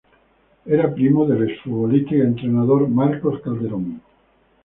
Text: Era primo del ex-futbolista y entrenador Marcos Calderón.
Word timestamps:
Era 0.65 0.87
primo 0.95 1.27
del 1.27 1.43
ex-futbolista 1.47 2.15
y 2.15 2.21
entrenador 2.21 2.89
Marcos 2.89 3.39
Calderón. 3.41 4.01